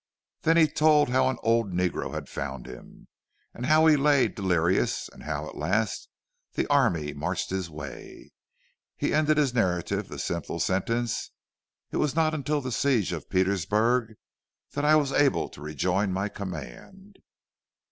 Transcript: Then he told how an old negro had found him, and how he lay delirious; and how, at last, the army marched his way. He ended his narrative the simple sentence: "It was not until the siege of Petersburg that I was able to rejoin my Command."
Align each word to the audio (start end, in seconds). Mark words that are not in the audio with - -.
Then 0.41 0.57
he 0.57 0.65
told 0.67 1.09
how 1.09 1.29
an 1.29 1.37
old 1.43 1.73
negro 1.73 2.11
had 2.15 2.27
found 2.27 2.65
him, 2.65 3.07
and 3.53 3.67
how 3.67 3.85
he 3.85 3.95
lay 3.95 4.27
delirious; 4.27 5.07
and 5.07 5.21
how, 5.21 5.47
at 5.47 5.55
last, 5.55 6.09
the 6.53 6.65
army 6.69 7.13
marched 7.13 7.51
his 7.51 7.69
way. 7.69 8.31
He 8.97 9.13
ended 9.13 9.37
his 9.37 9.53
narrative 9.53 10.07
the 10.07 10.17
simple 10.17 10.59
sentence: 10.59 11.29
"It 11.91 11.97
was 11.97 12.15
not 12.15 12.33
until 12.33 12.61
the 12.61 12.71
siege 12.71 13.11
of 13.13 13.29
Petersburg 13.29 14.15
that 14.71 14.83
I 14.85 14.95
was 14.95 15.11
able 15.13 15.49
to 15.49 15.61
rejoin 15.61 16.11
my 16.11 16.29
Command." 16.29 17.17